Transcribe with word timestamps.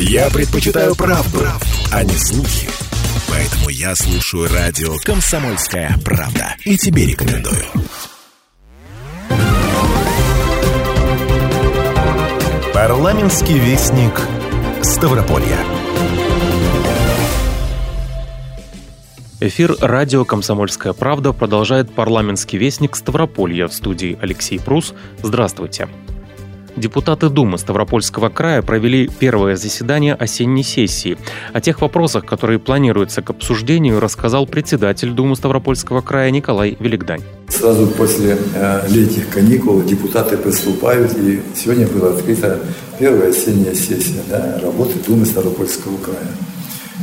Я 0.00 0.30
предпочитаю 0.30 0.94
правду, 0.94 1.40
а 1.90 2.04
не 2.04 2.16
слухи. 2.16 2.68
Поэтому 3.28 3.68
я 3.68 3.96
слушаю 3.96 4.48
радио 4.48 4.94
«Комсомольская 5.04 5.98
правда». 6.04 6.54
И 6.64 6.76
тебе 6.76 7.04
рекомендую. 7.04 7.64
Парламентский 12.72 13.58
вестник 13.58 14.12
Ставрополья. 14.82 15.58
Эфир 19.40 19.74
радио 19.80 20.24
«Комсомольская 20.24 20.92
правда» 20.92 21.32
продолжает 21.32 21.92
парламентский 21.92 22.56
вестник 22.56 22.94
Ставрополья 22.94 23.66
в 23.66 23.74
студии 23.74 24.16
Алексей 24.22 24.60
Прус. 24.60 24.94
Здравствуйте. 25.24 25.88
Депутаты 26.78 27.28
Думы 27.28 27.58
Ставропольского 27.58 28.28
края 28.28 28.62
провели 28.62 29.10
первое 29.18 29.56
заседание 29.56 30.14
осенней 30.14 30.62
сессии. 30.62 31.18
О 31.52 31.60
тех 31.60 31.80
вопросах, 31.80 32.24
которые 32.24 32.60
планируются 32.60 33.20
к 33.20 33.30
обсуждению, 33.30 33.98
рассказал 33.98 34.46
председатель 34.46 35.10
Думы 35.10 35.34
Ставропольского 35.34 36.02
края 36.02 36.30
Николай 36.30 36.76
Великдань. 36.78 37.22
Сразу 37.48 37.88
после 37.88 38.38
э, 38.54 38.86
летних 38.90 39.28
каникул 39.28 39.82
депутаты 39.82 40.36
приступают, 40.36 41.16
и 41.16 41.42
сегодня 41.56 41.88
была 41.88 42.10
открыта 42.10 42.60
первая 42.98 43.30
осенняя 43.30 43.74
сессия 43.74 44.22
да, 44.28 44.60
работы 44.62 44.94
Думы 45.04 45.26
Ставропольского 45.26 45.96
края 45.98 46.28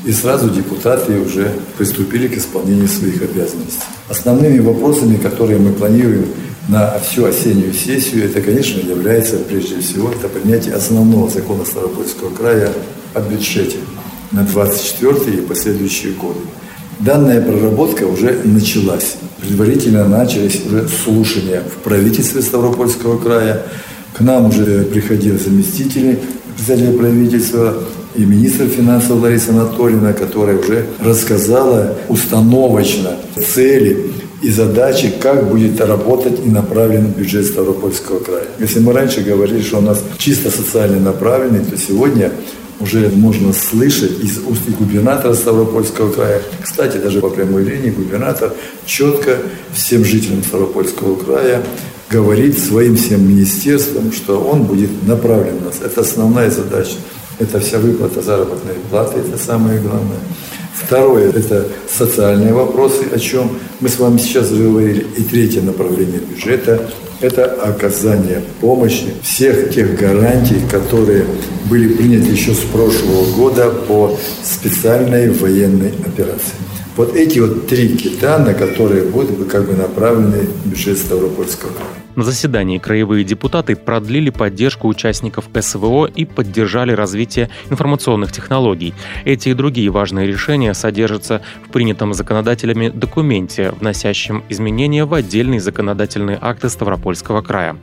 и 0.05 0.11
сразу 0.11 0.49
депутаты 0.49 1.19
уже 1.19 1.51
приступили 1.77 2.27
к 2.27 2.37
исполнению 2.37 2.87
своих 2.87 3.21
обязанностей. 3.23 3.81
Основными 4.07 4.59
вопросами, 4.59 5.17
которые 5.17 5.57
мы 5.57 5.73
планируем 5.73 6.27
на 6.67 6.97
всю 6.99 7.25
осеннюю 7.25 7.73
сессию, 7.73 8.25
это, 8.25 8.41
конечно, 8.41 8.79
является 8.79 9.37
прежде 9.37 9.79
всего 9.79 10.09
это 10.09 10.27
принятие 10.27 10.73
основного 10.73 11.29
закона 11.29 11.65
Ставропольского 11.65 12.29
края 12.33 12.71
о 13.13 13.21
бюджете 13.21 13.77
на 14.31 14.43
24 14.43 15.37
и 15.37 15.41
последующие 15.41 16.13
годы. 16.13 16.39
Данная 16.99 17.41
проработка 17.41 18.03
уже 18.05 18.41
началась. 18.45 19.17
Предварительно 19.41 20.07
начались 20.07 20.65
уже 20.65 20.87
слушания 20.87 21.61
в 21.61 21.83
правительстве 21.83 22.41
Ставропольского 22.41 23.17
края. 23.17 23.63
К 24.13 24.21
нам 24.21 24.47
уже 24.47 24.83
приходили 24.85 25.37
заместители 25.37 26.19
председателя 26.55 26.97
правительства, 26.97 27.75
и 28.15 28.23
министр 28.23 28.67
финансов 28.67 29.21
Лариса 29.21 29.51
Анатольевна, 29.51 30.13
которая 30.13 30.57
уже 30.57 30.85
рассказала 31.03 31.97
установочно 32.07 33.11
цели 33.35 34.11
и 34.45 34.51
задачи, 34.51 35.11
как 35.19 35.49
будет 35.49 35.81
работать 35.81 36.39
и 36.45 36.49
направлен 36.49 37.07
бюджет 37.07 37.47
Ставропольского 37.47 38.19
края. 38.19 38.45
Если 38.59 38.79
мы 38.79 38.93
раньше 38.93 39.21
говорили, 39.21 39.63
что 39.63 39.79
у 39.79 39.81
нас 39.81 40.03
чисто 40.19 40.51
социально 40.51 40.99
направленный, 40.99 41.65
то 41.65 41.75
сегодня 41.75 42.31
уже 42.79 43.09
можно 43.09 43.53
слышать 43.53 44.23
из 44.23 44.37
уст 44.37 44.61
губернатора 44.77 45.33
Ставропольского 45.33 46.11
края, 46.11 46.43
кстати, 46.61 46.97
даже 46.97 47.21
по 47.21 47.29
прямой 47.29 47.63
линии 47.63 47.89
губернатор 47.89 48.53
четко 48.85 49.37
всем 49.73 50.05
жителям 50.05 50.43
Ставропольского 50.43 51.15
края 51.15 51.63
говорит 52.11 52.59
своим 52.59 52.97
всем 52.97 53.27
министерствам, 53.27 54.11
что 54.11 54.39
он 54.39 54.65
будет 54.65 54.91
направлен 55.07 55.57
на 55.57 55.65
нас. 55.65 55.77
Это 55.83 56.01
основная 56.01 56.51
задача. 56.51 56.97
Это 57.39 57.59
вся 57.59 57.79
выплата 57.79 58.21
заработной 58.21 58.75
платы, 58.91 59.21
это 59.21 59.43
самое 59.43 59.79
главное. 59.79 60.19
Второе– 60.75 61.29
это 61.35 61.67
социальные 61.89 62.53
вопросы, 62.53 63.05
о 63.13 63.17
чем 63.17 63.57
мы 63.79 63.89
с 63.89 63.97
вами 63.97 64.17
сейчас 64.17 64.51
говорили. 64.51 65.05
И 65.17 65.23
третье 65.23 65.61
направление 65.61 66.19
бюджета– 66.19 66.89
это 67.21 67.45
оказание 67.45 68.41
помощи 68.59 69.13
всех 69.23 69.73
тех 69.73 69.97
гарантий, 69.97 70.61
которые 70.69 71.25
были 71.69 71.93
приняты 71.93 72.31
еще 72.31 72.53
с 72.53 72.59
прошлого 72.59 73.31
года 73.35 73.69
по 73.69 74.17
специальной 74.43 75.31
военной 75.31 75.93
операции. 76.05 76.55
Вот 76.97 77.15
эти 77.15 77.39
вот 77.39 77.67
три 77.67 77.95
кита, 77.97 78.37
на 78.37 78.53
которые 78.53 79.03
будут 79.03 79.49
как 79.49 79.65
бы 79.65 79.73
направлены 79.73 80.47
бюджет 80.65 80.97
Ставропольского 80.97 81.69
края. 81.69 82.04
На 82.15 82.23
заседании 82.23 82.77
краевые 82.77 83.25
депутаты 83.25 83.75
продлили 83.75 84.29
поддержку 84.29 84.87
участников 84.87 85.49
СВО 85.59 86.05
и 86.05 86.23
поддержали 86.23 86.93
развитие 86.93 87.49
информационных 87.69 88.31
технологий. 88.31 88.93
Эти 89.25 89.49
и 89.49 89.53
другие 89.53 89.89
важные 89.89 90.25
решения 90.25 90.73
содержатся 90.73 91.41
в 91.67 91.71
принятом 91.71 92.13
законодателями 92.13 92.87
документе, 92.87 93.71
вносящем 93.71 94.43
изменения 94.47 95.03
в 95.03 95.13
отдельные 95.13 95.59
законодательные 95.59 96.37
акты 96.41 96.69
Ставропольского 96.69 97.41
края. 97.41 97.75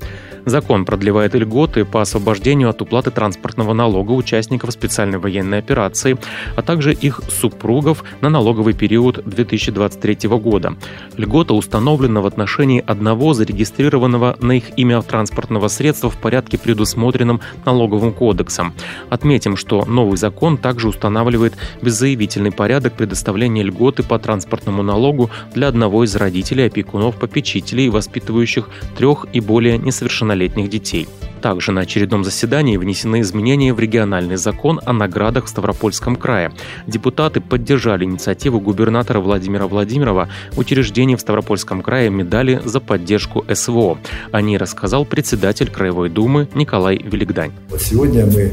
Закон 0.45 0.85
продлевает 0.85 1.35
льготы 1.35 1.85
по 1.85 2.03
освобождению 2.03 2.69
от 2.69 2.83
уплаты 2.83 3.11
транспортного 3.11 3.75
налога 3.75 4.13
участников 4.13 4.73
специальной 4.73 5.19
военной 5.19 5.59
операции, 5.59 6.19
а 6.57 6.63
также 6.63 6.93
их 6.93 7.21
супругов 7.29 8.03
на 8.21 8.29
налоговый 8.29 8.75
период 8.75 9.23
2023 9.25 10.29
года. 10.31 10.75
Льгота 11.17 11.55
установлена 11.55 12.21
в 12.21 12.27
отношении 12.27 12.83
одного 12.85 13.35
зарегистрированного 13.35 14.22
на 14.41 14.53
их 14.53 14.79
имя 14.79 15.03
транспортного 15.03 15.69
средства 15.69 16.11
в 16.11 16.17
порядке, 16.17 16.59
предусмотренном 16.59 17.41
налоговым 17.65 18.13
кодексом. 18.13 18.73
Отметим, 19.11 19.57
что 19.57 19.85
новый 19.85 20.17
закон 20.17 20.57
также 20.57 20.89
устанавливает 20.89 21.55
беззаявительный 21.83 22.53
порядок 22.53 22.95
предоставления 22.95 23.63
льготы 23.63 24.03
по 24.03 24.19
транспортному 24.19 24.83
налогу 24.83 25.31
для 25.55 25.69
одного 25.69 26.05
из 26.05 26.15
родителей, 26.17 26.67
опекунов, 26.67 27.17
попечителей, 27.17 27.89
воспитывающих 27.89 28.69
трех 28.97 29.27
и 29.33 29.41
более 29.41 29.79
несовершеннолетних 29.79 30.69
детей. 30.69 31.09
Также 31.43 31.73
на 31.73 31.81
очередном 31.81 32.23
заседании 32.23 32.77
внесены 32.77 33.21
изменения 33.21 33.75
в 33.75 33.81
региональный 33.81 34.37
закон 34.37 34.81
о 34.85 34.93
наградах 34.93 35.47
в 35.47 35.49
Ставропольском 35.49 36.15
крае. 36.15 36.53
Депутаты 36.87 37.41
поддержали 37.41 38.05
инициативу 38.05 38.61
губернатора 38.61 39.19
Владимира 39.19 39.67
Владимирова 39.67 40.29
учреждения 40.57 41.17
в 41.17 41.21
Ставропольском 41.21 41.83
крае 41.83 42.11
медали 42.11 42.63
за 42.65 42.79
поддержку 42.79 43.45
СВО. 43.53 43.99
О 44.31 44.41
ней 44.41 44.57
рассказал 44.57 45.05
председатель 45.05 45.69
Краевой 45.69 46.11
Думы 46.11 46.49
Николай 46.55 46.97
Великдань. 46.97 47.51
Сегодня 47.77 48.25
мы 48.27 48.53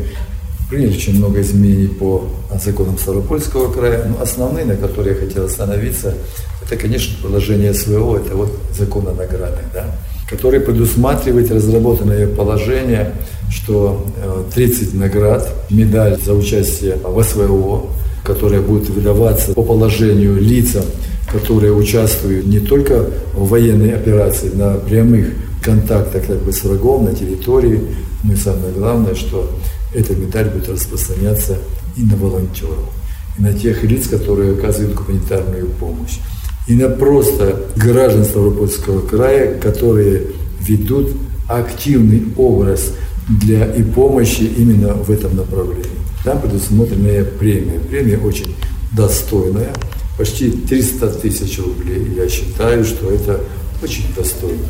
приняли 0.70 0.96
очень 0.96 1.18
много 1.18 1.42
изменений 1.42 1.88
по 1.90 2.28
законам 2.56 2.98
Ставропольского 2.98 3.72
края. 3.72 4.06
Но 4.06 4.20
основные, 4.20 4.66
на 4.66 4.76
которые 4.76 5.16
я 5.16 5.28
хотел 5.28 5.46
остановиться, 5.46 6.16
это, 6.64 6.76
конечно, 6.76 7.16
положение 7.22 7.74
СВО, 7.74 8.18
это 8.18 8.36
вот 8.36 8.52
закон 8.74 9.08
о 9.08 9.14
наградах. 9.14 9.62
Да? 9.74 9.86
Который 10.30 10.60
предусматривает 10.60 11.52
разработанное 11.52 12.28
положение, 12.28 13.14
что 13.50 14.06
30 14.54 14.94
э, 14.94 14.98
наград, 14.98 15.52
медаль 15.72 16.20
за 16.24 16.34
участие 16.34 16.98
в 17.04 17.24
СВО, 17.24 17.88
которая 18.24 18.62
будет 18.62 18.90
выдаваться 18.90 19.54
по 19.54 19.64
положению 19.64 20.40
лицам, 20.40 20.84
которые 21.32 21.74
участвуют 21.74 22.46
не 22.46 22.60
только 22.60 23.08
в 23.34 23.50
военной 23.50 23.96
операции, 23.96 24.50
на 24.54 24.76
прямых 24.76 25.30
контактах 25.64 26.28
как 26.28 26.42
бы, 26.44 26.54
с 26.54 26.64
врагом 26.64 27.06
на 27.06 27.16
территории, 27.16 27.82
но 28.24 28.34
и 28.34 28.36
самое 28.36 28.72
главное, 28.74 29.16
что 29.16 29.50
эта 29.94 30.16
медаль 30.16 30.50
будет 30.50 30.70
распространяться 30.70 31.58
и 31.98 32.04
на 32.04 32.16
волонтеров, 32.16 32.90
и 33.38 33.42
на 33.42 33.54
тех 33.54 33.84
лиц, 33.84 34.08
которые 34.08 34.54
оказывают 34.54 34.94
гуманитарную 34.94 35.68
помощь 35.80 36.20
и 36.70 36.76
на 36.76 36.88
просто 36.88 37.66
граждан 37.76 38.24
Ставропольского 38.24 39.02
края, 39.02 39.60
которые 39.60 40.28
ведут 40.62 41.10
активный 41.48 42.26
образ 42.38 42.94
для 43.28 43.66
и 43.66 43.82
помощи 43.82 44.44
именно 44.56 44.94
в 44.94 45.10
этом 45.10 45.36
направлении. 45.36 45.90
Там 46.24 46.40
предусмотренная 46.40 47.24
премия. 47.24 47.80
Премия 47.80 48.20
очень 48.20 48.56
достойная, 48.96 49.74
почти 50.16 50.52
300 50.52 51.08
тысяч 51.10 51.58
рублей. 51.58 52.08
Я 52.16 52.30
считаю, 52.30 52.86
что 52.86 53.10
это 53.10 53.40
очень 53.82 54.06
достойно. 54.16 54.68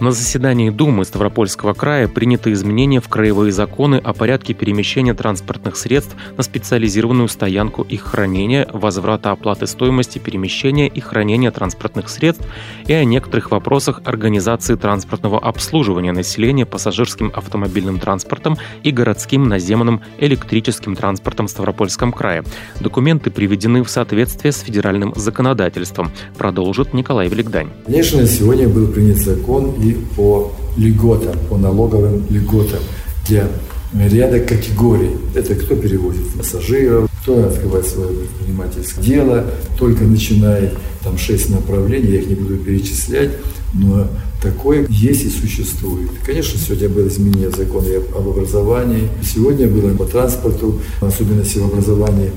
На 0.00 0.12
заседании 0.12 0.70
Думы 0.70 1.04
Ставропольского 1.04 1.74
края 1.74 2.08
приняты 2.08 2.52
изменения 2.52 3.02
в 3.02 3.08
краевые 3.08 3.52
законы 3.52 3.96
о 3.96 4.14
порядке 4.14 4.54
перемещения 4.54 5.12
транспортных 5.12 5.76
средств 5.76 6.16
на 6.38 6.42
специализированную 6.42 7.28
стоянку 7.28 7.82
их 7.82 8.00
хранения, 8.00 8.66
возврата 8.72 9.30
оплаты 9.30 9.66
стоимости 9.66 10.18
перемещения 10.18 10.88
и 10.88 11.00
хранения 11.00 11.50
транспортных 11.50 12.08
средств 12.08 12.46
и 12.86 12.94
о 12.94 13.04
некоторых 13.04 13.50
вопросах 13.50 14.00
организации 14.06 14.74
транспортного 14.74 15.38
обслуживания 15.38 16.12
населения 16.12 16.64
пассажирским 16.64 17.30
автомобильным 17.34 17.98
транспортом 17.98 18.56
и 18.82 18.92
городским 18.92 19.50
наземным 19.50 20.00
электрическим 20.16 20.96
транспортом 20.96 21.46
в 21.46 21.50
Ставропольском 21.50 22.10
крае. 22.10 22.42
Документы 22.80 23.30
приведены 23.30 23.84
в 23.84 23.90
соответствие 23.90 24.52
с 24.52 24.60
федеральным 24.60 25.12
законодательством, 25.14 26.10
продолжит 26.38 26.94
Николай 26.94 27.28
Великдань. 27.28 27.68
Конечно, 27.84 28.26
сегодня 28.26 28.66
был 28.66 28.88
принят 28.88 29.18
закон 29.18 29.74
и 29.74 29.89
по 30.16 30.52
льготам, 30.76 31.36
по 31.48 31.56
налоговым 31.56 32.24
льготам 32.30 32.80
для 33.28 33.48
ряда 33.94 34.40
категорий. 34.40 35.10
Это 35.34 35.54
кто 35.54 35.74
перевозит 35.76 36.28
пассажиров, 36.36 37.10
кто 37.22 37.44
открывает 37.44 37.86
свое 37.86 38.08
предпринимательское 38.08 39.04
дело, 39.04 39.46
только 39.78 40.04
начинает 40.04 40.74
там 41.02 41.18
шесть 41.18 41.50
направлений, 41.50 42.12
я 42.12 42.20
их 42.20 42.28
не 42.28 42.34
буду 42.34 42.56
перечислять, 42.58 43.30
но 43.74 44.06
такое 44.42 44.86
есть 44.88 45.24
и 45.24 45.30
существует. 45.30 46.10
Конечно, 46.24 46.58
сегодня 46.58 46.88
было 46.88 47.08
изменение 47.08 47.50
закона 47.50 47.88
об 48.16 48.28
образовании, 48.28 49.08
сегодня 49.22 49.66
было 49.66 49.94
по 49.94 50.04
транспорту, 50.04 50.80
особенности 51.00 51.58
в 51.58 51.64
образовании, 51.64 52.30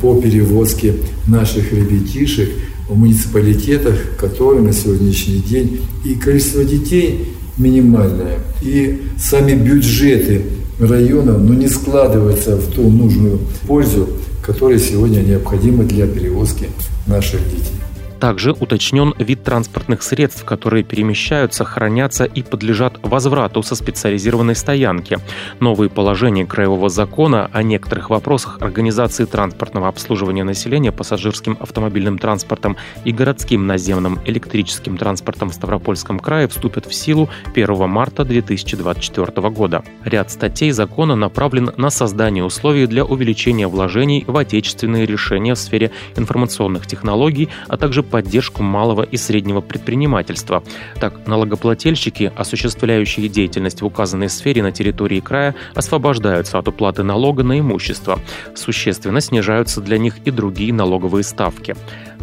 по 0.00 0.20
перевозке 0.20 0.94
наших 1.26 1.72
ребятишек 1.72 2.50
в 2.88 2.96
муниципалитетах, 2.96 3.94
которые 4.18 4.62
на 4.62 4.72
сегодняшний 4.72 5.38
день 5.38 5.80
и 6.04 6.14
количество 6.14 6.64
детей 6.64 7.34
минимальное, 7.56 8.38
и 8.62 9.02
сами 9.18 9.54
бюджеты 9.54 10.42
районов 10.78 11.40
ну, 11.40 11.52
не 11.54 11.68
складываются 11.68 12.56
в 12.56 12.72
ту 12.72 12.88
нужную 12.88 13.38
пользу, 13.66 14.08
которая 14.42 14.78
сегодня 14.78 15.20
необходима 15.20 15.84
для 15.84 16.06
перевозки 16.06 16.66
наших 17.06 17.40
детей. 17.50 17.81
Также 18.22 18.52
уточнен 18.52 19.14
вид 19.18 19.42
транспортных 19.42 20.00
средств, 20.04 20.44
которые 20.44 20.84
перемещаются, 20.84 21.64
хранятся 21.64 22.24
и 22.24 22.44
подлежат 22.44 23.00
возврату 23.02 23.64
со 23.64 23.74
специализированной 23.74 24.54
стоянки. 24.54 25.18
Новые 25.58 25.90
положения 25.90 26.46
Краевого 26.46 26.88
закона 26.88 27.50
о 27.52 27.64
некоторых 27.64 28.10
вопросах 28.10 28.58
организации 28.60 29.24
транспортного 29.24 29.88
обслуживания 29.88 30.44
населения 30.44 30.92
пассажирским 30.92 31.58
автомобильным 31.58 32.16
транспортом 32.16 32.76
и 33.04 33.10
городским 33.10 33.66
наземным 33.66 34.20
электрическим 34.24 34.98
транспортом 34.98 35.50
в 35.50 35.54
Ставропольском 35.54 36.20
крае 36.20 36.46
вступят 36.46 36.86
в 36.86 36.94
силу 36.94 37.28
1 37.56 37.88
марта 37.88 38.24
2024 38.24 39.50
года. 39.50 39.82
Ряд 40.04 40.30
статей 40.30 40.70
закона 40.70 41.16
направлен 41.16 41.72
на 41.76 41.90
создание 41.90 42.44
условий 42.44 42.86
для 42.86 43.04
увеличения 43.04 43.66
вложений 43.66 44.26
в 44.28 44.36
отечественные 44.36 45.06
решения 45.06 45.56
в 45.56 45.58
сфере 45.58 45.90
информационных 46.14 46.86
технологий, 46.86 47.48
а 47.66 47.76
также 47.76 48.04
поддержку 48.12 48.62
малого 48.62 49.02
и 49.02 49.16
среднего 49.16 49.62
предпринимательства. 49.62 50.62
Так, 51.00 51.26
налогоплательщики, 51.26 52.30
осуществляющие 52.36 53.28
деятельность 53.28 53.80
в 53.80 53.86
указанной 53.86 54.28
сфере 54.28 54.62
на 54.62 54.70
территории 54.70 55.20
края, 55.20 55.54
освобождаются 55.74 56.58
от 56.58 56.68
уплаты 56.68 57.02
налога 57.02 57.42
на 57.42 57.58
имущество. 57.58 58.20
Существенно 58.54 59.22
снижаются 59.22 59.80
для 59.80 59.96
них 59.96 60.18
и 60.26 60.30
другие 60.30 60.74
налоговые 60.74 61.24
ставки. 61.24 61.74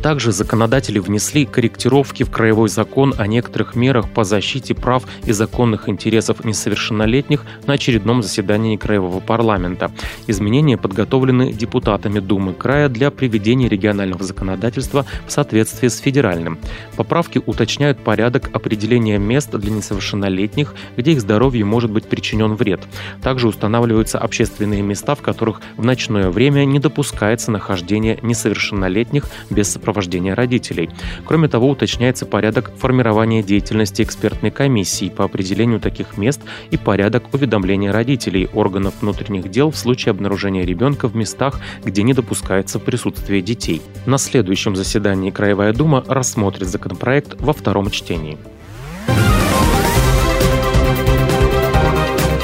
Также 0.02 0.32
законодатели 0.32 1.00
внесли 1.00 1.46
корректировки 1.46 2.24
в 2.24 2.32
Краевой 2.32 2.70
закон 2.70 3.14
о 3.18 3.28
некоторых 3.28 3.76
мерах 3.76 4.10
по 4.10 4.24
защите 4.24 4.74
прав 4.74 5.04
и 5.26 5.34
законных 5.34 5.90
интересов 5.90 6.46
несовершеннолетних 6.46 7.44
на 7.68 7.74
очередном 7.74 8.24
заседании 8.24 8.78
Краевого 8.78 9.20
парламента. 9.20 9.92
Изменения 10.28 10.78
подготовлены 10.78 11.52
депутатами 11.52 12.20
Думы 12.20 12.54
края 12.54 12.88
для 12.88 13.12
приведения 13.12 13.68
регионального 13.68 14.24
законодательства 14.24 15.06
в 15.28 15.32
соответствии 15.32 15.90
с 15.90 16.00
федеральным. 16.00 16.60
Поправки 16.96 17.42
уточняют 17.46 18.00
порядок 18.00 18.50
определения 18.54 19.18
мест 19.18 19.52
для 19.52 19.72
несовершеннолетних, 19.72 20.76
где 20.96 21.12
их 21.12 21.22
здоровью 21.22 21.68
может 21.68 21.92
быть 21.92 22.08
причинен 22.08 22.56
вред. 22.56 22.82
Также 23.22 23.48
устанавливаются 23.48 24.18
общественные 24.18 24.82
места, 24.82 25.16
в 25.16 25.22
которых 25.22 25.62
в 25.76 25.84
ночное 25.84 26.30
время 26.30 26.64
не 26.64 26.80
допускается 26.80 27.52
нахождение 27.52 28.18
несовершеннолетних 28.22 29.26
без 29.50 29.70
сопровождения 29.70 29.89
сопровождения 29.90 30.36
родителей. 30.36 30.90
Кроме 31.26 31.48
того, 31.48 31.70
уточняется 31.70 32.26
порядок 32.26 32.72
формирования 32.78 33.42
деятельности 33.42 34.04
экспертной 34.04 34.52
комиссии 34.52 35.10
по 35.10 35.24
определению 35.26 35.80
таких 35.80 36.18
мест 36.18 36.42
и 36.70 36.78
порядок 36.78 37.34
уведомления 37.34 37.92
родителей 37.92 38.48
органов 38.54 38.94
внутренних 39.02 39.50
дел 39.50 39.72
в 39.72 39.78
случае 39.78 40.12
обнаружения 40.12 40.64
ребенка 40.64 41.08
в 41.08 41.16
местах, 41.16 41.60
где 41.84 42.04
не 42.04 42.14
допускается 42.14 42.80
присутствие 42.80 43.42
детей. 43.42 43.82
На 44.06 44.18
следующем 44.18 44.76
заседании 44.76 45.32
Краевая 45.32 45.74
дума 45.74 46.04
рассмотрит 46.08 46.68
законопроект 46.68 47.42
во 47.42 47.54
втором 47.54 47.90
чтении. 47.90 48.38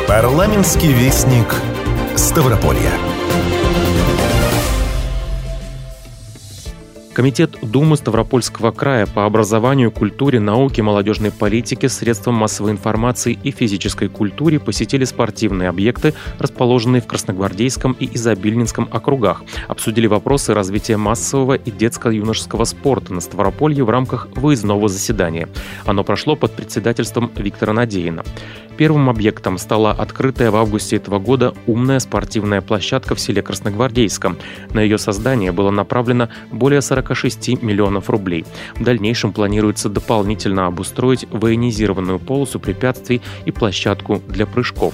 Парламентский 0.07 0.91
вестник 0.91 1.53
Ставрополья. 2.15 3.14
Комитет 7.15 7.55
Думы 7.61 7.95
Ставропольского 7.95 8.71
края 8.71 9.05
по 9.05 9.25
образованию, 9.25 9.89
культуре, 9.89 10.41
науке, 10.41 10.81
молодежной 10.81 11.31
политике, 11.31 11.87
средствам 11.87 12.35
массовой 12.35 12.71
информации 12.71 13.39
и 13.41 13.51
физической 13.51 14.09
культуре 14.09 14.59
посетили 14.59 15.05
спортивные 15.05 15.69
объекты, 15.69 16.13
расположенные 16.39 17.01
в 17.01 17.07
Красногвардейском 17.07 17.95
и 17.97 18.13
Изобильнинском 18.17 18.89
округах. 18.91 19.43
Обсудили 19.69 20.07
вопросы 20.07 20.53
развития 20.53 20.97
массового 20.97 21.53
и 21.53 21.71
детско-юношеского 21.71 22.65
спорта 22.65 23.13
на 23.13 23.21
Ставрополье 23.21 23.85
в 23.85 23.89
рамках 23.89 24.27
выездного 24.35 24.89
заседания. 24.89 25.47
Оно 25.85 26.03
прошло 26.03 26.35
под 26.35 26.51
председательством 26.51 27.31
Виктора 27.37 27.71
Надеина. 27.71 28.25
Первым 28.77 29.09
объектом 29.09 29.57
стала 29.57 29.91
открытая 29.91 30.51
в 30.51 30.57
августе 30.57 30.97
этого 30.97 31.17
года 31.19 31.53
умная 31.65 31.99
спортивная 31.99 32.59
площадка 32.59 33.15
в 33.15 33.21
селе 33.21 33.41
Красногвардейском. 33.41 34.37
На 34.73 34.81
ее 34.81 34.97
создание 34.97 35.53
было 35.53 35.71
направлено 35.71 36.27
более 36.51 36.81
46 37.05 37.61
миллионов 37.61 38.09
рублей. 38.09 38.45
В 38.75 38.83
дальнейшем 38.83 39.31
планируется 39.31 39.89
дополнительно 39.89 40.67
обустроить 40.67 41.25
военизированную 41.29 42.19
полосу 42.19 42.59
препятствий 42.59 43.21
и 43.45 43.51
площадку 43.51 44.21
для 44.27 44.45
прыжков. 44.45 44.93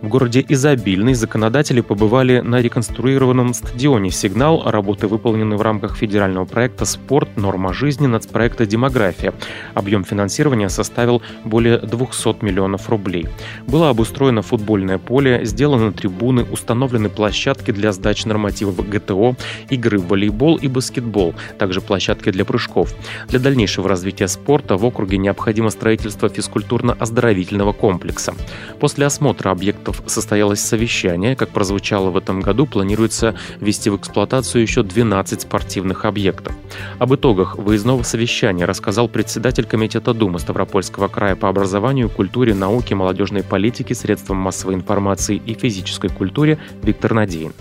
В 0.00 0.06
городе 0.06 0.44
Изобильный 0.48 1.14
законодатели 1.14 1.80
побывали 1.80 2.38
на 2.38 2.60
реконструированном 2.60 3.52
стадионе 3.52 4.12
«Сигнал». 4.12 4.62
Работы 4.64 5.08
выполнены 5.08 5.56
в 5.56 5.62
рамках 5.62 5.96
федерального 5.96 6.44
проекта 6.44 6.84
«Спорт. 6.84 7.36
Норма 7.36 7.74
жизни» 7.74 8.06
нацпроекта 8.06 8.64
«Демография». 8.64 9.34
Объем 9.74 10.04
финансирования 10.04 10.68
составил 10.68 11.20
более 11.44 11.78
200 11.78 12.44
миллионов 12.44 12.88
рублей. 12.88 13.26
Было 13.66 13.90
обустроено 13.90 14.42
футбольное 14.42 14.98
поле, 14.98 15.44
сделаны 15.44 15.90
трибуны, 15.90 16.44
установлены 16.44 17.08
площадки 17.08 17.72
для 17.72 17.90
сдачи 17.90 18.28
нормативов 18.28 18.88
ГТО, 18.88 19.34
игры 19.68 19.98
в 19.98 20.06
волейбол 20.06 20.58
и 20.58 20.68
баскетбол, 20.68 21.34
также 21.58 21.80
площадки 21.80 22.30
для 22.30 22.44
прыжков. 22.44 22.94
Для 23.26 23.40
дальнейшего 23.40 23.88
развития 23.88 24.28
спорта 24.28 24.76
в 24.76 24.84
округе 24.84 25.18
необходимо 25.18 25.70
строительство 25.70 26.28
физкультурно-оздоровительного 26.28 27.72
комплекса. 27.72 28.34
После 28.78 29.04
осмотра 29.04 29.50
объекта 29.50 29.87
проектов 29.88 30.02
состоялось 30.10 30.60
совещание. 30.60 31.36
Как 31.36 31.50
прозвучало 31.50 32.10
в 32.10 32.16
этом 32.16 32.40
году, 32.40 32.66
планируется 32.66 33.34
ввести 33.60 33.90
в 33.90 33.96
эксплуатацию 33.96 34.62
еще 34.62 34.82
12 34.82 35.42
спортивных 35.42 36.04
объектов. 36.04 36.54
Об 36.98 37.14
итогах 37.14 37.56
выездного 37.56 38.02
совещания 38.02 38.64
рассказал 38.64 39.08
председатель 39.08 39.64
Комитета 39.64 40.14
Думы 40.14 40.38
Ставропольского 40.38 41.08
края 41.08 41.36
по 41.36 41.48
образованию, 41.48 42.08
культуре, 42.08 42.54
науке, 42.54 42.94
молодежной 42.94 43.42
политике, 43.42 43.94
средствам 43.94 44.38
массовой 44.38 44.74
информации 44.74 45.36
и 45.36 45.54
физической 45.54 46.08
культуре 46.08 46.58
Виктор 46.82 47.14
Надеин 47.14 47.52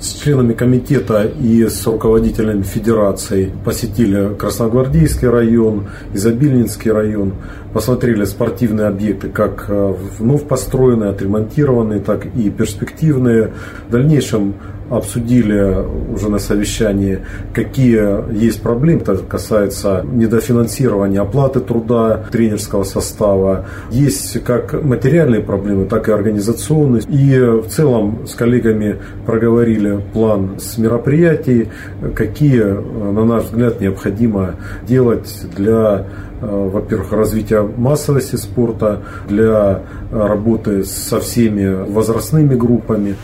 с 0.00 0.14
членами 0.14 0.54
комитета 0.54 1.24
и 1.24 1.66
с 1.68 1.86
руководителями 1.86 2.62
федерации 2.62 3.52
посетили 3.64 4.34
Красногвардейский 4.34 5.28
район, 5.28 5.88
Изобильнинский 6.14 6.90
район, 6.90 7.34
посмотрели 7.72 8.24
спортивные 8.24 8.88
объекты, 8.88 9.28
как 9.28 9.66
э, 9.68 9.94
вновь 10.18 10.44
построенные, 10.46 11.10
отремонтированные, 11.10 12.00
так 12.00 12.26
и 12.26 12.50
перспективные. 12.50 13.52
В 13.88 13.92
дальнейшем 13.92 14.54
обсудили 14.90 15.76
уже 16.12 16.28
на 16.28 16.38
совещании, 16.38 17.20
какие 17.54 18.34
есть 18.36 18.60
проблемы. 18.60 19.02
Это 19.02 19.16
касается 19.18 20.04
недофинансирования 20.04 21.20
оплаты 21.20 21.60
труда 21.60 22.24
тренерского 22.30 22.82
состава. 22.82 23.66
Есть 23.90 24.42
как 24.42 24.82
материальные 24.82 25.42
проблемы, 25.42 25.86
так 25.86 26.08
и 26.08 26.12
организационные. 26.12 27.02
И 27.08 27.38
в 27.38 27.68
целом 27.68 28.26
с 28.26 28.34
коллегами 28.34 28.96
проговорили 29.26 30.00
план 30.12 30.58
с 30.58 30.76
мероприятий, 30.76 31.68
какие, 32.14 32.62
на 32.62 33.24
наш 33.24 33.44
взгляд, 33.44 33.80
необходимо 33.80 34.56
делать 34.86 35.30
для 35.56 36.04
э, 36.04 36.29
во-первых, 36.40 37.12
развития 37.12 37.62
массовости 37.62 38.36
спорта, 38.36 39.02
для 39.28 39.82
работы 40.10 40.84
со 40.84 41.20
всеми 41.20 41.84
возрастными 41.90 42.54
группами. 42.54 43.16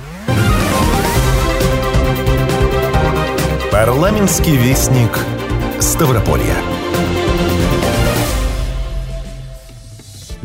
Парламентский 3.70 4.56
вестник 4.56 5.10
Ставрополья. 5.80 6.75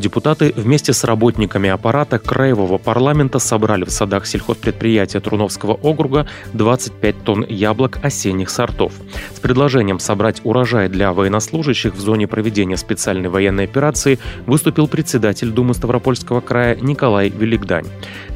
Депутаты 0.01 0.51
вместе 0.55 0.93
с 0.93 1.03
работниками 1.03 1.69
аппарата 1.69 2.17
Краевого 2.17 2.79
парламента 2.79 3.37
собрали 3.37 3.83
в 3.85 3.91
садах 3.91 4.25
сельхозпредприятия 4.25 5.21
Труновского 5.21 5.73
округа 5.73 6.25
25 6.53 7.23
тонн 7.23 7.45
яблок 7.47 7.99
осенних 8.01 8.49
сортов. 8.49 8.93
С 9.31 9.39
предложением 9.39 9.99
собрать 9.99 10.41
урожай 10.43 10.89
для 10.89 11.13
военнослужащих 11.13 11.93
в 11.93 11.99
зоне 11.99 12.27
проведения 12.27 12.77
специальной 12.77 13.29
военной 13.29 13.65
операции 13.65 14.17
выступил 14.47 14.87
председатель 14.87 15.51
Думы 15.51 15.75
Ставропольского 15.75 16.41
края 16.41 16.75
Николай 16.81 17.29
Великдань. 17.29 17.85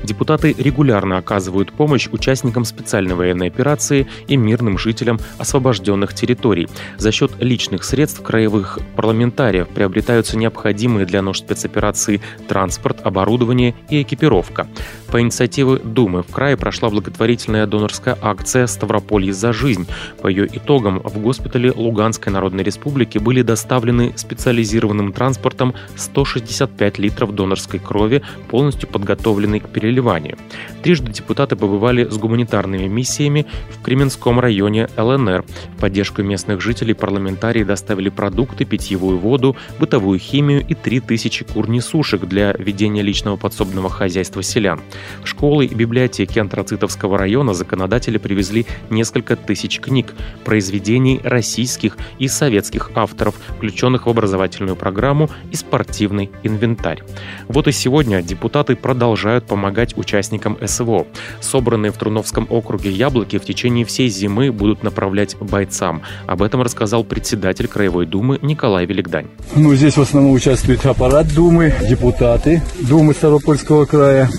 Депутаты 0.04 0.54
регулярно 0.56 1.18
оказывают 1.18 1.72
помощь 1.72 2.08
участникам 2.12 2.64
специальной 2.64 3.16
военной 3.16 3.48
операции 3.48 4.08
и 4.28 4.38
мирным 4.38 4.78
жителям 4.78 5.20
освобожденных 5.40 6.14
территорий. 6.14 6.68
За 6.98 7.12
счет 7.12 7.32
личных 7.40 7.84
средств 7.84 8.22
краевых 8.22 8.78
парламентариев 8.96 9.68
приобретаются 9.70 10.38
необходимые 10.38 11.08
для 11.08 11.24
нужд 11.24 11.55
спецоперации 11.56 12.22
транспорт, 12.48 13.02
оборудование 13.06 13.74
и 13.90 14.02
экипировка. 14.02 14.68
По 15.12 15.22
инициативе 15.22 15.78
Думы 15.78 16.24
в 16.24 16.32
крае 16.32 16.58
прошла 16.58 16.90
благотворительная 16.90 17.68
донорская 17.68 18.18
акция 18.22 18.68
«Ставрополье 18.68 19.34
за 19.34 19.54
жизнь». 19.54 19.88
По 20.22 20.28
ее 20.28 20.48
итогам 20.48 21.00
в 21.00 21.20
госпитале 21.20 21.72
Луганской 21.72 22.32
Народной 22.32 22.64
Республики 22.64 23.18
были 23.18 23.42
доставлены 23.42 24.14
специализированным 24.16 25.14
транспортом 25.14 25.74
165 25.96 26.98
литров 27.00 27.34
донорской 27.34 27.80
крови, 27.80 28.24
полностью 28.50 28.90
подготовленной 28.90 29.60
к 29.60 29.70
переливанию. 29.70 30.38
Трижды 30.84 31.12
депутаты 31.12 31.56
побывали 31.56 32.10
с 32.10 32.18
гуманитарными 32.18 32.88
миссиями 32.88 33.46
в 33.70 33.82
Кременском 33.82 34.40
районе 34.40 34.90
ЛНР. 34.98 35.46
В 35.78 35.82
поддержку 35.82 36.24
местных 36.24 36.62
жителей 36.62 36.94
парламентарии 36.94 37.64
доставили 37.64 38.10
продукты, 38.10 38.66
питьевую 38.66 39.18
воду, 39.18 39.56
бытовую 39.80 40.20
химию 40.20 40.66
и 40.68 40.74
3000 40.74 41.46
кур-несушек 41.46 42.26
для 42.26 42.54
ведения 42.54 43.02
личного 43.02 43.36
подсобного 43.36 43.90
хозяйства 43.90 44.44
селян. 44.44 44.82
В 45.24 45.28
школы 45.28 45.66
и 45.66 45.74
библиотеки 45.74 46.40
антрацитовского 46.40 47.18
района 47.18 47.54
законодатели 47.54 48.18
привезли 48.18 48.66
несколько 48.90 49.36
тысяч 49.36 49.80
книг, 49.80 50.14
произведений 50.44 51.20
российских 51.24 51.98
и 52.20 52.28
советских 52.28 52.92
авторов, 52.96 53.36
включенных 53.58 54.06
в 54.06 54.10
образовательную 54.10 54.76
программу 54.76 55.30
и 55.52 55.56
спортивный 55.56 56.30
инвентарь. 56.44 57.02
Вот 57.48 57.68
и 57.68 57.72
сегодня 57.72 58.22
депутаты 58.22 58.76
продолжают 58.76 59.46
помогать 59.46 59.98
участникам 59.98 60.58
СВО. 60.66 61.06
Собранные 61.42 61.92
в 61.92 61.98
Труновском 61.98 62.48
округе 62.50 62.92
яблоки 62.92 63.38
в 63.38 63.46
течение 63.46 63.86
всей 63.86 64.10
зимы 64.10 64.52
будут 64.52 64.84
направлять 64.84 65.36
бойцам. 65.38 66.02
Об 66.28 66.42
этом 66.42 66.62
рассказал 66.62 67.04
председатель 67.04 67.68
Краевой 67.68 68.06
Думы 68.06 68.40
Николай 68.42 68.86
Великдань. 68.86 69.28
Ну, 69.56 69.74
здесь 69.76 69.98
в 69.98 70.02
основном 70.02 70.34
участвует 70.34 70.86
аппарат 70.86 71.34
Думы, 71.34 71.74
депутаты 71.88 72.62
Думы 72.80 73.14
Ставропольского 73.14 73.86
края, 73.86 74.30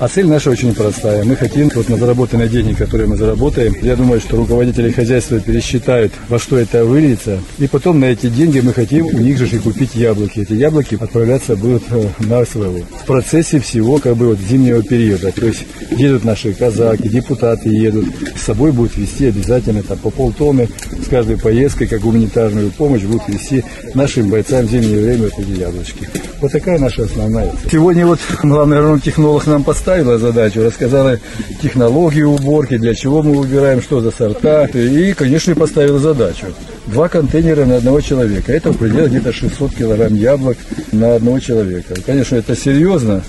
а 0.00 0.08
цель 0.08 0.26
наша 0.26 0.50
очень 0.50 0.74
простая. 0.74 1.24
Мы 1.24 1.36
хотим 1.36 1.70
вот 1.74 1.90
на 1.90 1.98
заработанные 1.98 2.48
деньги, 2.48 2.72
которые 2.72 3.06
мы 3.06 3.18
заработаем, 3.18 3.74
я 3.82 3.96
думаю, 3.96 4.20
что 4.20 4.38
руководители 4.38 4.90
хозяйства 4.90 5.38
пересчитают, 5.38 6.12
во 6.28 6.38
что 6.38 6.56
это 6.56 6.86
выльется. 6.86 7.40
И 7.58 7.66
потом 7.66 8.00
на 8.00 8.06
эти 8.06 8.28
деньги 8.28 8.60
мы 8.60 8.72
хотим 8.72 9.06
у 9.06 9.18
них 9.18 9.36
же 9.36 9.46
и 9.54 9.58
купить 9.58 9.94
яблоки. 9.94 10.40
Эти 10.40 10.54
яблоки 10.54 10.96
отправляться 10.98 11.54
будут 11.54 11.82
э, 11.90 12.08
на 12.20 12.46
СВО. 12.46 12.80
В 13.02 13.06
процессе 13.06 13.60
всего 13.60 13.98
как 13.98 14.16
бы 14.16 14.28
вот 14.28 14.38
зимнего 14.38 14.82
периода. 14.82 15.32
То 15.32 15.46
есть 15.46 15.66
едут 15.90 16.24
наши 16.24 16.54
казаки, 16.54 17.06
депутаты 17.06 17.68
едут. 17.68 18.06
С 18.36 18.44
собой 18.44 18.72
будут 18.72 18.96
вести 18.96 19.26
обязательно 19.26 19.82
там, 19.82 19.98
по 19.98 20.08
полтонны 20.08 20.70
с 21.04 21.08
каждой 21.08 21.36
поездкой, 21.36 21.88
как 21.88 22.00
гуманитарную 22.00 22.70
помощь, 22.70 23.02
будут 23.02 23.28
вести 23.28 23.64
нашим 23.92 24.30
бойцам 24.30 24.66
в 24.66 24.70
зимнее 24.70 24.98
время 24.98 25.24
вот 25.24 25.38
эти 25.38 25.58
яблочки. 25.58 26.08
Вот 26.40 26.52
такая 26.52 26.78
наша 26.78 27.04
основная. 27.04 27.52
Сегодня 27.70 28.06
вот 28.06 28.18
главный 28.42 28.78
агроном-технолог 28.78 29.46
нам 29.46 29.62
поставила 29.90 30.18
задачу, 30.18 30.62
рассказала 30.62 31.18
технологию 31.60 32.30
уборки, 32.30 32.78
для 32.78 32.94
чего 32.94 33.24
мы 33.24 33.36
убираем, 33.36 33.82
что 33.82 34.00
за 34.00 34.12
сорта. 34.12 34.66
И, 34.66 35.12
конечно, 35.14 35.56
поставила 35.56 35.98
задачу. 35.98 36.46
Два 36.86 37.08
контейнера 37.08 37.64
на 37.64 37.78
одного 37.78 38.00
человека. 38.00 38.52
Это 38.52 38.70
в 38.70 38.78
пределах 38.78 39.08
где-то 39.08 39.32
600 39.32 39.74
килограмм 39.74 40.14
яблок 40.14 40.58
на 40.92 41.16
одного 41.16 41.40
человека. 41.40 41.96
Конечно, 42.06 42.36
это 42.36 42.54
серьезно. 42.54 43.24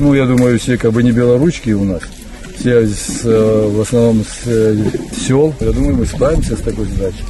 Ну, 0.00 0.12
я 0.14 0.26
думаю, 0.26 0.58
все 0.58 0.76
как 0.76 0.92
бы 0.92 1.04
не 1.04 1.12
белоручки 1.12 1.70
у 1.70 1.84
нас. 1.84 2.02
Все 2.58 2.88
с, 2.88 3.20
э, 3.22 3.68
в 3.72 3.80
основном 3.80 4.24
с 4.24 4.46
э, 4.46 4.76
сел. 5.16 5.54
Я 5.60 5.70
думаю, 5.70 5.94
мы 5.94 6.06
справимся 6.06 6.56
с 6.56 6.60
такой 6.60 6.86
задачей. 6.86 7.22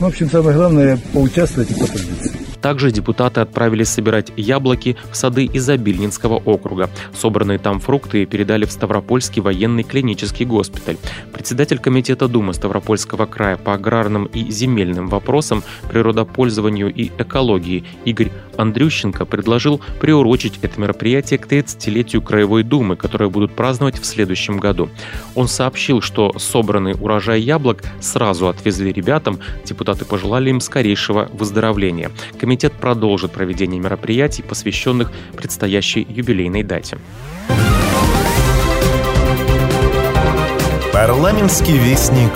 Ну, 0.00 0.06
в 0.06 0.08
общем, 0.08 0.28
самое 0.28 0.56
главное 0.56 0.98
поучаствовать 1.12 1.70
и 1.70 1.74
потрудиться. 1.74 2.49
Также 2.62 2.90
депутаты 2.90 3.40
отправились 3.40 3.88
собирать 3.88 4.32
яблоки 4.36 4.96
в 5.10 5.16
сады 5.16 5.48
Изобильнинского 5.52 6.36
округа. 6.36 6.90
Собранные 7.14 7.58
там 7.58 7.80
фрукты 7.80 8.26
передали 8.26 8.64
в 8.64 8.72
Ставропольский 8.72 9.42
военный 9.42 9.82
клинический 9.82 10.44
госпиталь. 10.44 10.96
Председатель 11.32 11.78
комитета 11.78 12.28
Думы 12.28 12.54
Ставропольского 12.54 13.26
края 13.26 13.56
по 13.56 13.74
аграрным 13.74 14.26
и 14.26 14.50
земельным 14.50 15.08
вопросам, 15.08 15.62
природопользованию 15.88 16.92
и 16.92 17.10
экологии 17.18 17.84
Игорь 18.04 18.30
Андрющенко 18.60 19.24
предложил 19.24 19.80
приурочить 20.00 20.58
это 20.62 20.80
мероприятие 20.80 21.38
к 21.38 21.46
30-летию 21.46 22.22
Краевой 22.22 22.62
Думы, 22.62 22.96
которое 22.96 23.30
будут 23.30 23.54
праздновать 23.56 23.98
в 23.98 24.04
следующем 24.04 24.58
году. 24.58 24.90
Он 25.34 25.48
сообщил, 25.48 26.00
что 26.00 26.38
собранный 26.38 26.94
урожай 26.98 27.40
яблок 27.40 27.82
сразу 28.00 28.48
отвезли 28.48 28.92
ребятам, 28.92 29.40
депутаты 29.64 30.04
пожелали 30.04 30.50
им 30.50 30.60
скорейшего 30.60 31.28
выздоровления. 31.32 32.10
Комитет 32.38 32.72
продолжит 32.74 33.32
проведение 33.32 33.80
мероприятий, 33.80 34.42
посвященных 34.42 35.10
предстоящей 35.36 36.06
юбилейной 36.08 36.62
дате. 36.62 36.98
Парламентский 40.92 41.78
вестник 41.78 42.32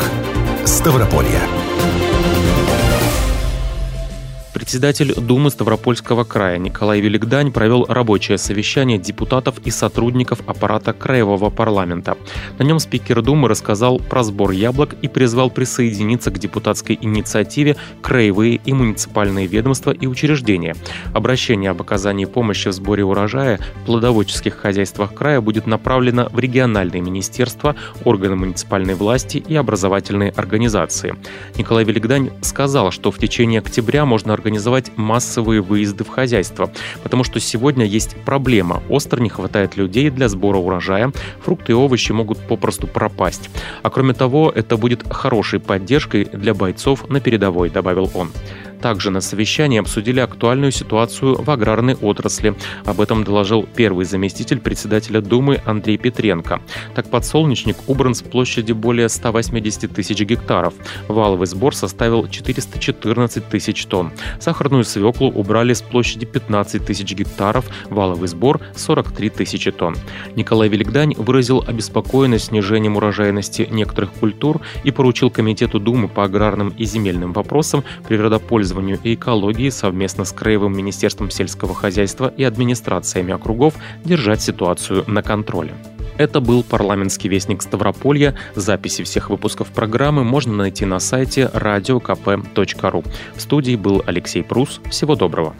Ставрополья. 0.64 1.63
Председатель 4.64 5.12
Думы 5.14 5.50
Ставропольского 5.50 6.24
края 6.24 6.56
Николай 6.56 6.98
Великдань 6.98 7.52
провел 7.52 7.84
рабочее 7.86 8.38
совещание 8.38 8.96
депутатов 8.96 9.56
и 9.66 9.70
сотрудников 9.70 10.40
аппарата 10.46 10.94
Краевого 10.94 11.50
парламента. 11.50 12.16
На 12.58 12.62
нем 12.62 12.78
спикер 12.78 13.20
Думы 13.20 13.48
рассказал 13.48 13.98
про 13.98 14.22
сбор 14.22 14.52
яблок 14.52 14.94
и 15.02 15.08
призвал 15.08 15.50
присоединиться 15.50 16.30
к 16.30 16.38
депутатской 16.38 16.98
инициативе 16.98 17.76
краевые 18.00 18.58
и 18.64 18.72
муниципальные 18.72 19.46
ведомства 19.48 19.90
и 19.90 20.06
учреждения. 20.06 20.74
Обращение 21.12 21.68
об 21.68 21.82
оказании 21.82 22.24
помощи 22.24 22.68
в 22.68 22.72
сборе 22.72 23.04
урожая 23.04 23.60
в 23.82 23.84
плодоводческих 23.84 24.56
хозяйствах 24.56 25.12
края 25.12 25.42
будет 25.42 25.66
направлено 25.66 26.30
в 26.32 26.38
региональные 26.38 27.02
министерства, 27.02 27.76
органы 28.04 28.36
муниципальной 28.36 28.94
власти 28.94 29.44
и 29.46 29.54
образовательные 29.56 30.30
организации. 30.30 31.14
Николай 31.58 31.84
Великдань 31.84 32.30
сказал, 32.40 32.90
что 32.92 33.10
в 33.10 33.18
течение 33.18 33.58
октября 33.58 34.06
можно 34.06 34.32
организовать 34.32 34.53
организовать 34.54 34.96
массовые 34.96 35.60
выезды 35.60 36.04
в 36.04 36.08
хозяйство, 36.08 36.70
потому 37.02 37.24
что 37.24 37.40
сегодня 37.40 37.84
есть 37.84 38.14
проблема. 38.24 38.82
Остро 38.88 39.20
не 39.20 39.28
хватает 39.28 39.76
людей 39.76 40.10
для 40.10 40.28
сбора 40.28 40.58
урожая, 40.58 41.12
фрукты 41.42 41.72
и 41.72 41.74
овощи 41.74 42.12
могут 42.12 42.38
попросту 42.38 42.86
пропасть. 42.86 43.50
А 43.82 43.90
кроме 43.90 44.14
того, 44.14 44.52
это 44.54 44.76
будет 44.76 45.02
хорошей 45.12 45.58
поддержкой 45.58 46.26
для 46.26 46.54
бойцов 46.54 47.08
на 47.08 47.18
передовой, 47.18 47.68
добавил 47.68 48.08
он. 48.14 48.30
Также 48.84 49.10
на 49.10 49.22
совещании 49.22 49.80
обсудили 49.80 50.20
актуальную 50.20 50.70
ситуацию 50.70 51.40
в 51.40 51.50
аграрной 51.50 51.94
отрасли. 51.94 52.54
Об 52.84 53.00
этом 53.00 53.24
доложил 53.24 53.66
первый 53.74 54.04
заместитель 54.04 54.60
председателя 54.60 55.22
Думы 55.22 55.62
Андрей 55.64 55.96
Петренко. 55.96 56.60
Так 56.94 57.08
подсолнечник 57.08 57.78
убран 57.86 58.14
с 58.14 58.20
площади 58.20 58.72
более 58.72 59.08
180 59.08 59.90
тысяч 59.90 60.20
гектаров. 60.20 60.74
Валовый 61.08 61.46
сбор 61.46 61.74
составил 61.74 62.28
414 62.28 63.48
тысяч 63.48 63.86
тонн. 63.86 64.12
Сахарную 64.38 64.84
свеклу 64.84 65.30
убрали 65.30 65.72
с 65.72 65.80
площади 65.80 66.26
15 66.26 66.84
тысяч 66.84 67.10
гектаров. 67.14 67.64
Валовый 67.88 68.28
сбор 68.28 68.60
43 68.76 69.30
тысячи 69.30 69.70
тонн. 69.70 69.96
Николай 70.36 70.68
Великдань 70.68 71.14
выразил 71.16 71.64
обеспокоенность 71.66 72.48
снижением 72.48 72.98
урожайности 72.98 73.66
некоторых 73.70 74.12
культур 74.12 74.60
и 74.82 74.90
поручил 74.90 75.30
Комитету 75.30 75.80
Думы 75.80 76.06
по 76.06 76.24
аграрным 76.24 76.68
и 76.76 76.84
земельным 76.84 77.32
вопросам 77.32 77.82
природопользования 78.06 78.73
природопользованию 78.74 78.98
и 79.02 79.14
экологии 79.14 79.70
совместно 79.70 80.24
с 80.24 80.32
Краевым 80.32 80.76
министерством 80.76 81.30
сельского 81.30 81.74
хозяйства 81.74 82.32
и 82.36 82.44
администрациями 82.44 83.32
округов 83.32 83.74
держать 84.04 84.42
ситуацию 84.42 85.04
на 85.06 85.22
контроле. 85.22 85.72
Это 86.18 86.40
был 86.40 86.62
парламентский 86.62 87.28
вестник 87.28 87.62
Ставрополья. 87.62 88.34
Записи 88.54 89.02
всех 89.02 89.30
выпусков 89.30 89.68
программы 89.68 90.22
можно 90.22 90.52
найти 90.52 90.84
на 90.84 91.00
сайте 91.00 91.50
radiokp.ru. 91.52 93.04
В 93.34 93.40
студии 93.40 93.76
был 93.76 94.02
Алексей 94.06 94.42
Прус. 94.42 94.80
Всего 94.90 95.16
доброго. 95.16 95.54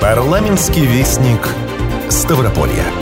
Парламентский 0.00 0.86
вестник 0.86 1.48
Ставрополья. 2.08 3.01